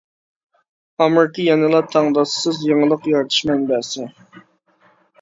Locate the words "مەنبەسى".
3.55-4.11